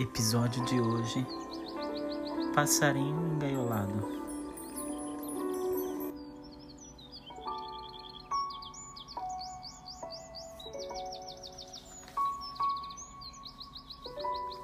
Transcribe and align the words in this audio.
Episódio 0.00 0.64
de 0.64 0.80
hoje: 0.80 1.26
Passarinho 2.54 3.34
engaiolado. 3.34 4.08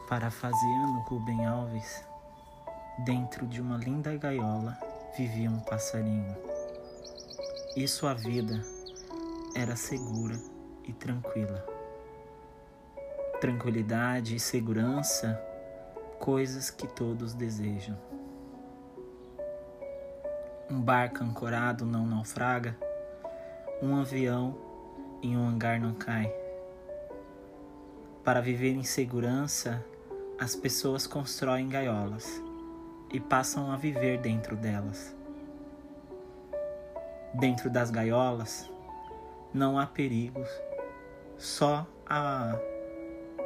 Parafraseando 0.08 1.00
Rubem 1.00 1.44
Alves, 1.44 2.02
dentro 3.04 3.46
de 3.46 3.60
uma 3.60 3.76
linda 3.76 4.16
gaiola 4.16 4.78
vivia 5.18 5.50
um 5.50 5.60
passarinho. 5.60 6.34
E 7.76 7.86
sua 7.86 8.14
vida 8.14 8.58
era 9.54 9.76
segura 9.76 10.40
e 10.84 10.94
tranquila 10.94 11.75
tranquilidade 13.40 14.34
e 14.34 14.40
segurança, 14.40 15.40
coisas 16.18 16.70
que 16.70 16.86
todos 16.86 17.34
desejam. 17.34 17.96
Um 20.70 20.80
barco 20.80 21.22
ancorado 21.22 21.84
não 21.84 22.06
naufraga, 22.06 22.76
um 23.82 23.96
avião 23.96 24.56
em 25.22 25.36
um 25.36 25.46
hangar 25.46 25.80
não 25.80 25.94
cai. 25.94 26.32
Para 28.24 28.40
viver 28.40 28.72
em 28.72 28.82
segurança, 28.82 29.84
as 30.40 30.56
pessoas 30.56 31.06
constroem 31.06 31.68
gaiolas 31.68 32.42
e 33.12 33.20
passam 33.20 33.70
a 33.70 33.76
viver 33.76 34.18
dentro 34.18 34.56
delas. 34.56 35.14
Dentro 37.34 37.70
das 37.70 37.90
gaiolas 37.90 38.68
não 39.52 39.78
há 39.78 39.86
perigos, 39.86 40.48
só 41.38 41.86
a 42.08 42.58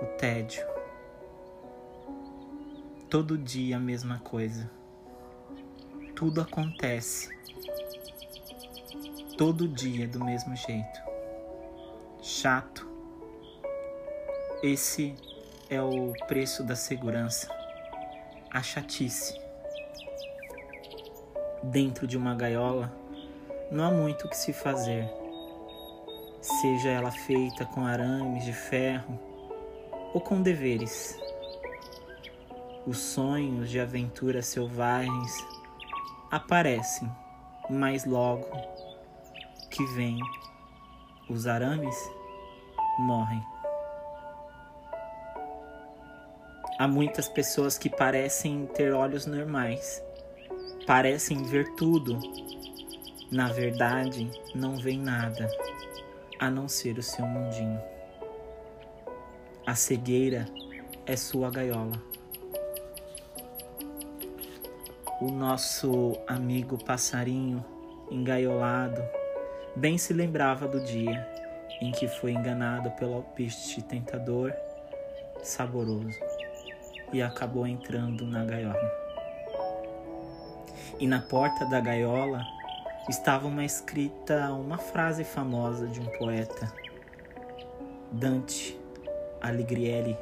o 0.02 0.06
tédio. 0.16 0.66
Todo 3.08 3.36
dia 3.36 3.76
a 3.76 3.80
mesma 3.80 4.18
coisa. 4.20 4.70
Tudo 6.14 6.40
acontece. 6.40 7.28
Todo 9.36 9.68
dia 9.68 10.06
do 10.08 10.24
mesmo 10.24 10.54
jeito. 10.56 11.00
Chato. 12.22 12.88
Esse 14.62 15.14
é 15.68 15.80
o 15.82 16.12
preço 16.26 16.62
da 16.62 16.76
segurança. 16.76 17.48
A 18.50 18.62
chatice. 18.62 19.38
Dentro 21.62 22.06
de 22.06 22.16
uma 22.16 22.34
gaiola, 22.34 22.92
não 23.70 23.84
há 23.84 23.90
muito 23.90 24.26
o 24.26 24.30
que 24.30 24.36
se 24.36 24.52
fazer. 24.52 25.08
Seja 26.40 26.88
ela 26.88 27.10
feita 27.10 27.66
com 27.66 27.84
arames 27.84 28.44
de 28.44 28.52
ferro, 28.52 29.29
ou 30.12 30.20
com 30.20 30.42
deveres. 30.42 31.18
Os 32.86 32.98
sonhos 32.98 33.70
de 33.70 33.78
aventuras 33.78 34.46
selvagens 34.46 35.32
aparecem, 36.30 37.10
mas 37.68 38.04
logo 38.04 38.46
que 39.70 39.84
vem 39.94 40.18
os 41.28 41.46
arames 41.46 41.96
morrem. 42.98 43.42
Há 46.78 46.88
muitas 46.88 47.28
pessoas 47.28 47.76
que 47.76 47.90
parecem 47.90 48.66
ter 48.66 48.92
olhos 48.92 49.26
normais, 49.26 50.02
parecem 50.86 51.42
ver 51.42 51.74
tudo. 51.74 52.18
Na 53.30 53.52
verdade, 53.52 54.30
não 54.54 54.76
veem 54.76 54.98
nada, 54.98 55.48
a 56.40 56.50
não 56.50 56.66
ser 56.66 56.98
o 56.98 57.02
seu 57.02 57.24
mundinho. 57.24 57.99
A 59.70 59.76
cegueira 59.76 60.46
é 61.06 61.14
sua 61.14 61.48
gaiola. 61.48 62.02
O 65.20 65.30
nosso 65.30 66.18
amigo 66.26 66.76
passarinho 66.84 67.64
engaiolado 68.10 69.00
bem 69.76 69.96
se 69.96 70.12
lembrava 70.12 70.66
do 70.66 70.80
dia 70.80 71.24
em 71.80 71.92
que 71.92 72.08
foi 72.08 72.32
enganado 72.32 72.90
pelo 72.96 73.14
alpiste 73.14 73.80
tentador 73.80 74.52
saboroso 75.40 76.18
e 77.12 77.22
acabou 77.22 77.64
entrando 77.64 78.26
na 78.26 78.44
gaiola. 78.44 78.90
E 80.98 81.06
na 81.06 81.20
porta 81.20 81.64
da 81.66 81.78
gaiola 81.78 82.44
estava 83.08 83.46
uma 83.46 83.64
escrita 83.64 84.52
uma 84.52 84.78
frase 84.78 85.22
famosa 85.22 85.86
de 85.86 86.00
um 86.00 86.06
poeta, 86.18 86.72
Dante 88.10 88.79
Aligriele, 89.40 90.16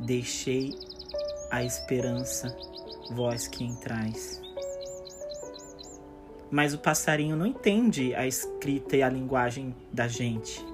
deixei 0.00 0.72
a 1.50 1.62
esperança, 1.64 2.54
vós 3.12 3.46
que 3.46 3.64
entrais. 3.64 4.42
Mas 6.50 6.74
o 6.74 6.78
passarinho 6.78 7.36
não 7.36 7.46
entende 7.46 8.14
a 8.14 8.26
escrita 8.26 8.96
e 8.96 9.02
a 9.02 9.08
linguagem 9.08 9.74
da 9.92 10.06
gente. 10.06 10.64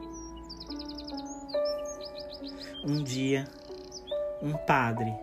Um 2.84 3.02
dia, 3.04 3.44
um 4.42 4.52
padre 4.66 5.14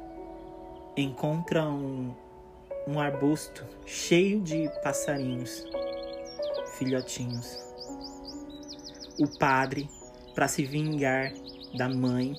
encontra 0.95 1.63
um, 1.67 2.13
um 2.87 2.99
arbusto 2.99 3.65
cheio 3.85 4.41
de 4.41 4.69
passarinhos, 4.83 5.65
filhotinhos. 6.77 7.57
O 9.19 9.27
padre, 9.37 9.89
para 10.33 10.47
se 10.47 10.63
vingar 10.63 11.33
da 11.75 11.89
mãe 11.89 12.35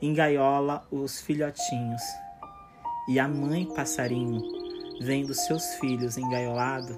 engaiola 0.00 0.86
os 0.90 1.20
filhotinhos. 1.20 2.02
E 3.08 3.18
a 3.18 3.28
mãe 3.28 3.66
passarinho, 3.66 4.42
vendo 5.00 5.34
seus 5.34 5.74
filhos 5.74 6.16
engaiolados, 6.16 6.96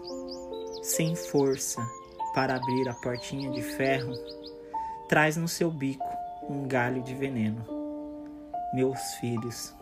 sem 0.82 1.16
força 1.16 1.84
para 2.34 2.56
abrir 2.56 2.88
a 2.88 2.94
portinha 2.94 3.50
de 3.50 3.62
ferro, 3.62 4.12
traz 5.08 5.36
no 5.36 5.48
seu 5.48 5.70
bico 5.70 6.06
um 6.48 6.66
galho 6.68 7.02
de 7.02 7.14
veneno. 7.14 7.64
Meus 8.72 9.00
filhos, 9.14 9.74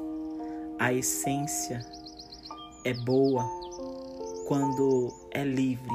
a 0.79 0.93
essência 0.93 1.81
é 2.85 2.95
boa 2.95 3.45
quando 4.47 5.09
é 5.31 5.43
livre, 5.43 5.95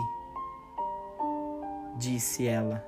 disse 1.97 2.47
ela. 2.47 2.83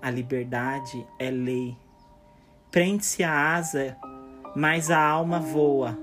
A 0.00 0.10
liberdade 0.10 1.06
é 1.18 1.30
lei 1.30 1.76
Prende-se 2.70 3.24
a 3.24 3.54
asa, 3.54 3.96
mas 4.54 4.90
a 4.90 5.02
alma 5.02 5.40
voa. 5.40 5.96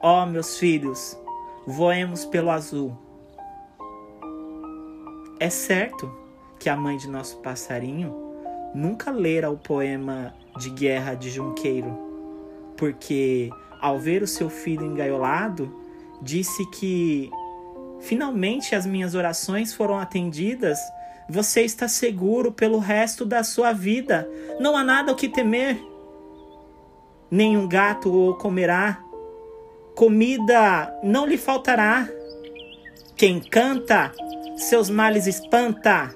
Ó 0.00 0.22
oh, 0.22 0.26
meus 0.26 0.58
filhos, 0.58 1.18
voemos 1.66 2.24
pelo 2.26 2.50
azul. 2.50 2.96
É 5.40 5.48
certo 5.48 6.12
que 6.58 6.68
a 6.68 6.76
mãe 6.76 6.96
de 6.96 7.08
nosso 7.08 7.38
passarinho 7.38 8.14
nunca 8.74 9.10
lera 9.10 9.50
o 9.50 9.56
poema 9.56 10.34
de 10.58 10.70
guerra 10.70 11.14
de 11.14 11.30
Junqueiro, 11.30 11.96
porque 12.76 13.50
ao 13.80 13.98
ver 13.98 14.22
o 14.22 14.28
seu 14.28 14.50
filho 14.50 14.84
engaiolado, 14.84 15.74
disse 16.20 16.64
que 16.70 17.30
finalmente 18.00 18.74
as 18.74 18.84
minhas 18.84 19.14
orações 19.14 19.72
foram 19.72 19.98
atendidas 19.98 20.78
você 21.28 21.62
está 21.62 21.88
seguro 21.88 22.52
pelo 22.52 22.78
resto 22.78 23.24
da 23.24 23.42
sua 23.42 23.72
vida. 23.72 24.28
Não 24.60 24.76
há 24.76 24.84
nada 24.84 25.12
o 25.12 25.16
que 25.16 25.28
temer. 25.28 25.82
Nenhum 27.30 27.66
gato 27.66 28.12
o 28.12 28.34
comerá. 28.34 29.02
Comida 29.94 30.92
não 31.02 31.26
lhe 31.26 31.38
faltará. 31.38 32.08
Quem 33.16 33.40
canta, 33.40 34.12
seus 34.56 34.90
males 34.90 35.26
espanta. 35.26 36.14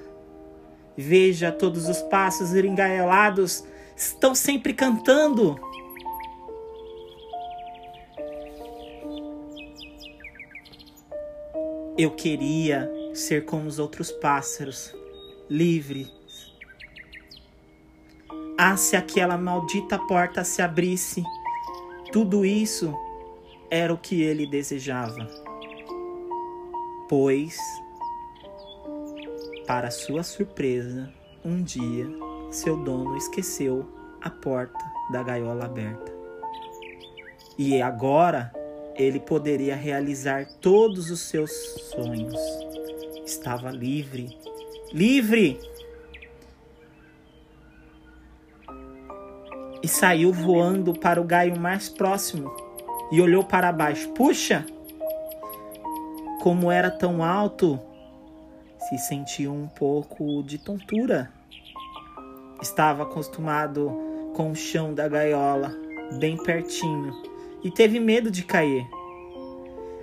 Veja 0.95 1.51
todos 1.51 1.87
os 1.87 2.01
passos 2.03 2.53
engaiolados 2.55 3.63
estão 3.95 4.35
sempre 4.35 4.73
cantando. 4.73 5.59
Eu 11.97 12.11
queria 12.11 12.96
ser 13.17 13.45
como 13.45 13.67
os 13.67 13.79
outros 13.79 14.11
pássaros, 14.11 14.93
livres. 15.49 16.07
Ah, 18.57 18.77
se 18.77 18.95
aquela 18.95 19.37
maldita 19.37 19.97
porta 19.97 20.43
se 20.43 20.61
abrisse, 20.61 21.23
tudo 22.11 22.45
isso 22.45 22.93
era 23.69 23.93
o 23.93 23.97
que 23.97 24.21
ele 24.21 24.45
desejava. 24.47 25.27
Pois, 27.09 27.57
para 29.65 29.89
sua 29.91 30.23
surpresa, 30.23 31.11
um 31.43 31.61
dia 31.63 32.07
seu 32.51 32.77
dono 32.77 33.17
esqueceu 33.17 33.85
a 34.21 34.29
porta 34.29 34.79
da 35.11 35.23
gaiola 35.23 35.65
aberta. 35.65 36.11
E 37.57 37.81
agora 37.81 38.51
ele 38.95 39.19
poderia 39.19 39.75
realizar 39.75 40.47
todos 40.61 41.11
os 41.11 41.19
seus 41.21 41.51
sonhos 41.91 42.67
estava 43.27 43.69
livre. 43.69 44.35
Livre! 44.91 45.59
e 49.87 49.87
saiu 49.87 50.33
voando 50.33 50.93
para 50.93 51.21
o 51.21 51.23
galho 51.23 51.57
mais 51.57 51.87
próximo 51.87 52.53
e 53.09 53.21
olhou 53.21 53.43
para 53.43 53.71
baixo. 53.71 54.09
Puxa! 54.09 54.65
Como 56.41 56.69
era 56.69 56.91
tão 56.91 57.23
alto, 57.23 57.79
se 58.79 58.97
sentiu 58.97 59.53
um 59.53 59.67
pouco 59.67 60.43
de 60.43 60.57
tontura. 60.57 61.31
Estava 62.61 63.03
acostumado 63.03 63.91
com 64.35 64.51
o 64.51 64.55
chão 64.55 64.93
da 64.93 65.07
gaiola, 65.07 65.73
bem 66.19 66.35
pertinho, 66.35 67.13
e 67.63 67.71
teve 67.71 67.97
medo 67.97 68.29
de 68.29 68.43
cair. 68.43 68.85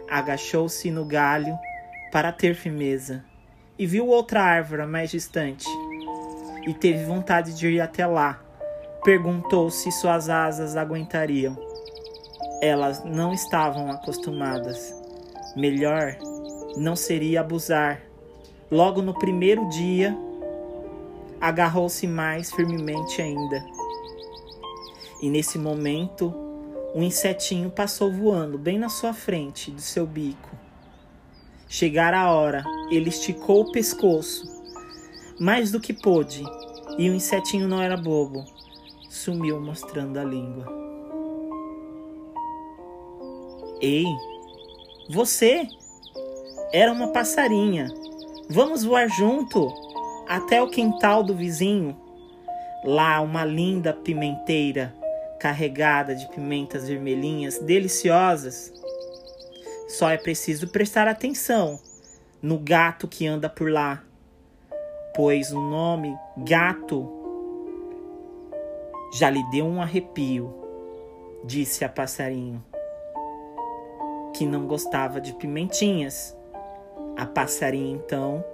Agachou-se 0.09 0.91
no 0.91 1.05
galho 1.05 1.59
para 2.14 2.31
ter 2.31 2.55
firmeza 2.55 3.25
e 3.76 3.88
viu 3.88 4.06
outra 4.06 4.40
árvore 4.40 4.87
mais 4.87 5.11
distante 5.11 5.66
e 6.64 6.72
teve 6.72 7.05
vontade 7.06 7.52
de 7.55 7.66
ir 7.66 7.81
até 7.81 8.06
lá. 8.06 8.40
Perguntou 9.02 9.69
se 9.69 9.90
suas 9.90 10.31
asas 10.31 10.76
aguentariam. 10.76 11.58
Elas 12.62 13.02
não 13.05 13.32
estavam 13.32 13.90
acostumadas. 13.90 14.94
Melhor 15.56 16.16
não 16.76 16.94
seria 16.94 17.40
abusar. 17.40 18.00
Logo 18.70 19.02
no 19.02 19.19
primeiro 19.19 19.69
dia, 19.70 20.16
agarrou-se 21.40 22.06
mais 22.06 22.52
firmemente 22.52 23.20
ainda. 23.20 23.61
E 25.20 25.28
nesse 25.28 25.58
momento, 25.58 26.32
um 26.94 27.02
insetinho 27.02 27.70
passou 27.70 28.12
voando 28.12 28.56
bem 28.56 28.78
na 28.78 28.88
sua 28.88 29.12
frente, 29.12 29.72
do 29.72 29.81
seu 29.81 30.06
bico. 30.06 30.63
Chegara 31.69 32.20
a 32.20 32.32
hora, 32.32 32.64
ele 32.90 33.08
esticou 33.08 33.62
o 33.62 33.72
pescoço, 33.72 34.44
mais 35.40 35.70
do 35.70 35.81
que 35.81 35.93
pôde, 35.93 36.43
e 36.99 37.11
o 37.11 37.14
insetinho 37.14 37.66
não 37.66 37.82
era 37.82 37.96
bobo, 37.96 38.44
sumiu 39.08 39.61
mostrando 39.61 40.19
a 40.19 40.25
língua. 40.25 40.66
Ei, 43.81 44.06
você 45.11 45.66
era 46.72 46.93
uma 46.93 47.08
passarinha. 47.08 47.88
Vamos 48.49 48.84
voar 48.84 49.08
junto 49.08 49.72
até 50.26 50.62
o 50.62 50.70
quintal 50.70 51.22
do 51.22 51.34
vizinho. 51.34 51.96
Lá, 52.84 53.20
uma 53.20 53.44
linda 53.44 53.93
pimenteira 53.93 54.94
carregada 55.38 56.14
de 56.14 56.26
pimentas 56.28 56.88
vermelhinhas 56.88 57.58
deliciosas. 57.58 58.72
Só 59.96 60.11
é 60.11 60.17
preciso 60.17 60.67
prestar 60.67 61.06
atenção 61.06 61.79
no 62.43 62.58
gato 62.58 63.06
que 63.06 63.29
anda 63.29 63.49
por 63.49 63.70
lá, 63.70 64.02
pois 65.14 65.52
o 65.52 65.61
nome 65.61 66.19
gato 66.37 67.08
já 69.12 69.31
lhe 69.31 69.41
deu 69.52 69.64
um 69.64 69.81
arrepio, 69.81 70.52
disse 71.44 71.85
a 71.85 71.88
passarinho, 71.88 72.61
que 74.35 74.44
não 74.44 74.67
gostava 74.67 75.20
de 75.20 75.32
pimentinhas. 75.32 76.37
A 77.17 77.25
passarinha 77.25 77.94
então 77.94 78.44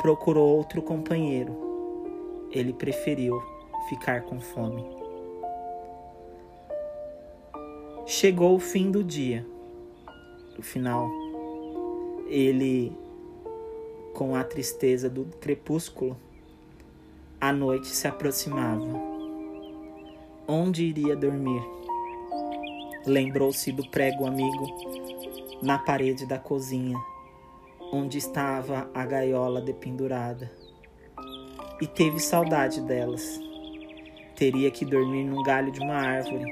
procurou 0.00 0.56
outro 0.56 0.82
companheiro. 0.82 2.48
Ele 2.50 2.72
preferiu 2.72 3.40
ficar 3.88 4.22
com 4.22 4.40
fome. 4.40 4.84
Chegou 8.04 8.56
o 8.56 8.58
fim 8.58 8.90
do 8.90 9.04
dia. 9.04 9.46
No 10.62 10.66
final, 10.68 11.10
ele, 12.28 12.96
com 14.14 14.36
a 14.36 14.44
tristeza 14.44 15.10
do 15.10 15.24
crepúsculo, 15.40 16.16
a 17.40 17.52
noite 17.52 17.88
se 17.88 18.06
aproximava. 18.06 18.86
Onde 20.46 20.84
iria 20.84 21.16
dormir? 21.16 21.60
Lembrou-se 23.04 23.72
do 23.72 23.90
prego 23.90 24.24
amigo 24.24 24.68
na 25.60 25.78
parede 25.78 26.26
da 26.26 26.38
cozinha 26.38 26.96
onde 27.92 28.18
estava 28.18 28.88
a 28.94 29.04
gaiola 29.04 29.60
dependurada 29.60 30.48
e 31.80 31.88
teve 31.88 32.20
saudade 32.20 32.80
delas. 32.82 33.40
Teria 34.36 34.70
que 34.70 34.84
dormir 34.84 35.24
num 35.24 35.42
galho 35.42 35.72
de 35.72 35.80
uma 35.80 35.96
árvore, 35.96 36.46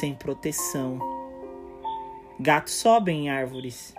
sem 0.00 0.14
proteção. 0.14 1.17
Gatos 2.40 2.74
sobem 2.74 3.26
em 3.26 3.30
árvores, 3.30 3.94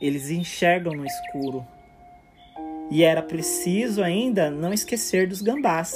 eles 0.00 0.30
enxergam 0.30 0.92
no 0.94 1.04
escuro. 1.04 1.66
E 2.90 3.02
era 3.02 3.22
preciso 3.22 4.02
ainda 4.02 4.50
não 4.50 4.72
esquecer 4.72 5.28
dos 5.28 5.42
gambás. 5.42 5.94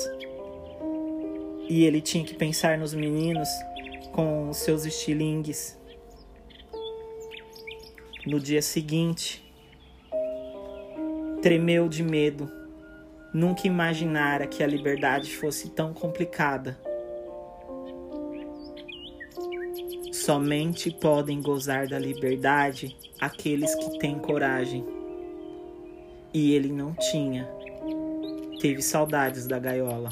E 1.69 1.85
ele 1.85 2.01
tinha 2.01 2.25
que 2.25 2.35
pensar 2.35 2.79
nos 2.79 2.95
meninos 2.95 3.49
com 4.13 4.53
seus 4.53 4.85
estilingues. 4.85 5.79
No 8.27 8.39
dia 8.39 8.63
seguinte, 8.63 9.45
Tremeu 11.45 11.91
de 11.91 12.03
medo. 12.03 12.51
Nunca 13.31 13.67
imaginara 13.67 14.47
que 14.47 14.63
a 14.63 14.67
liberdade 14.67 15.37
fosse 15.37 15.69
tão 15.69 15.93
complicada. 15.93 16.81
Somente 20.25 20.91
podem 20.91 21.43
gozar 21.43 21.87
da 21.87 21.99
liberdade 21.99 22.97
aqueles 23.21 23.75
que 23.75 23.99
têm 23.99 24.19
coragem. 24.19 24.83
E 26.33 26.55
ele 26.55 26.73
não 26.73 26.95
tinha. 26.95 27.47
Teve 28.59 28.81
saudades 28.81 29.47
da 29.47 29.59
gaiola. 29.59 30.09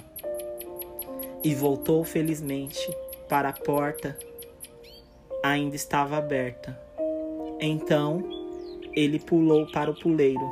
E 1.42 1.54
voltou 1.54 2.04
felizmente 2.04 2.94
para 3.26 3.48
a 3.48 3.52
porta. 3.54 4.14
Ainda 5.42 5.76
estava 5.76 6.18
aberta. 6.18 6.78
Então 7.58 8.22
ele 8.92 9.18
pulou 9.18 9.66
para 9.72 9.90
o 9.90 9.98
puleiro 9.98 10.46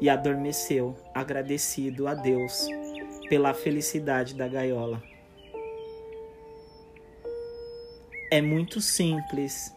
e 0.00 0.08
adormeceu, 0.08 0.96
agradecido 1.12 2.08
a 2.08 2.14
Deus 2.14 2.66
pela 3.28 3.52
felicidade 3.52 4.32
da 4.32 4.48
gaiola. 4.48 5.02
É 8.28 8.42
muito 8.42 8.80
simples 8.80 9.72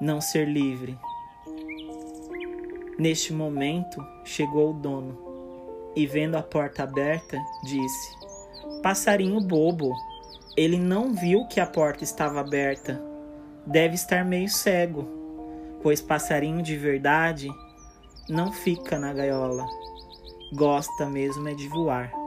não 0.00 0.20
ser 0.20 0.48
livre. 0.48 0.98
Neste 2.98 3.32
momento 3.32 4.04
chegou 4.24 4.70
o 4.70 4.72
dono 4.72 5.16
e, 5.94 6.04
vendo 6.04 6.34
a 6.34 6.42
porta 6.42 6.82
aberta, 6.82 7.38
disse: 7.62 8.08
Passarinho 8.82 9.40
bobo, 9.40 9.94
ele 10.56 10.78
não 10.78 11.14
viu 11.14 11.46
que 11.46 11.60
a 11.60 11.66
porta 11.66 12.02
estava 12.02 12.40
aberta. 12.40 13.00
Deve 13.64 13.94
estar 13.94 14.24
meio 14.24 14.48
cego, 14.48 15.06
pois 15.80 16.00
passarinho 16.00 16.60
de 16.60 16.76
verdade 16.76 17.48
não 18.28 18.52
fica 18.52 18.98
na 18.98 19.12
gaiola. 19.12 19.64
Gosta 20.52 21.06
mesmo 21.06 21.48
é 21.48 21.54
de 21.54 21.68
voar. 21.68 22.23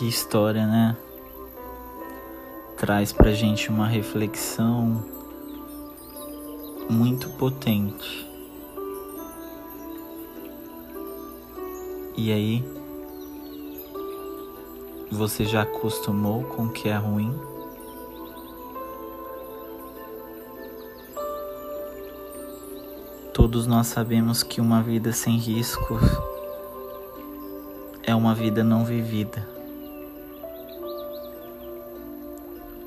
Que 0.00 0.08
história, 0.08 0.66
né? 0.66 0.96
Traz 2.78 3.12
pra 3.12 3.32
gente 3.32 3.68
uma 3.68 3.86
reflexão 3.86 5.04
muito 6.88 7.28
potente. 7.28 8.26
E 12.16 12.32
aí, 12.32 12.64
você 15.12 15.44
já 15.44 15.64
acostumou 15.64 16.44
com 16.44 16.64
o 16.64 16.72
que 16.72 16.88
é 16.88 16.96
ruim? 16.96 17.38
Todos 23.34 23.66
nós 23.66 23.88
sabemos 23.88 24.42
que 24.42 24.62
uma 24.62 24.82
vida 24.82 25.12
sem 25.12 25.36
riscos 25.36 26.00
é 28.02 28.14
uma 28.14 28.34
vida 28.34 28.64
não 28.64 28.82
vivida. 28.82 29.59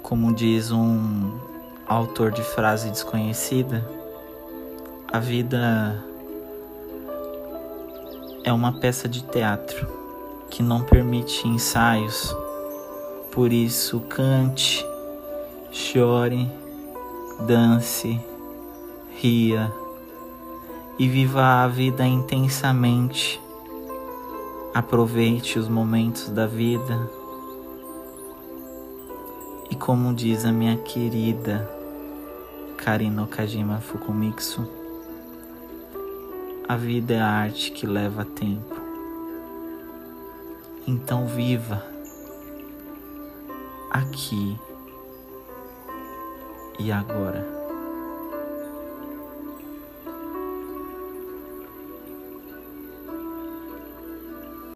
Como 0.04 0.34
diz 0.34 0.70
um 0.70 1.32
autor 1.88 2.30
de 2.30 2.44
frase 2.44 2.90
desconhecida, 2.90 3.90
a 5.12 5.18
vida 5.18 6.04
é 8.44 8.52
uma 8.52 8.74
peça 8.74 9.08
de 9.08 9.24
teatro 9.24 9.88
que 10.50 10.62
não 10.62 10.84
permite 10.84 11.48
ensaios. 11.48 12.36
Por 13.32 13.54
isso, 13.54 14.02
cante, 14.02 14.86
chore, 15.72 16.52
dance, 17.48 18.20
ria 19.16 19.72
e 21.00 21.08
viva 21.08 21.64
a 21.64 21.68
vida 21.70 22.06
intensamente. 22.06 23.42
Aproveite 24.74 25.58
os 25.58 25.70
momentos 25.70 26.30
da 26.30 26.46
vida. 26.46 27.23
Como 29.84 30.14
diz 30.14 30.46
a 30.46 30.52
minha 30.54 30.78
querida 30.78 31.70
Karino 32.78 33.28
Kajima 33.28 33.82
Fukumitsu, 33.82 34.66
A 36.70 36.78
vida 36.78 37.16
é 37.16 37.20
a 37.20 37.28
arte 37.28 37.70
que 37.70 37.86
leva 37.86 38.24
tempo. 38.24 38.76
Então 40.88 41.28
viva 41.28 41.86
aqui 43.92 44.58
e 46.80 46.90
agora. 46.90 47.63